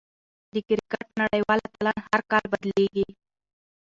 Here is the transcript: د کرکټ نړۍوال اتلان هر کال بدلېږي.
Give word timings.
د 0.53 0.55
کرکټ 0.67 1.05
نړۍوال 1.21 1.59
اتلان 1.67 1.97
هر 2.07 2.21
کال 2.31 2.43
بدلېږي. 2.51 3.07